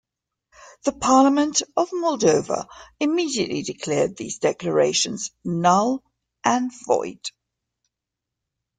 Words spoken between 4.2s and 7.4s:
declarations null and void.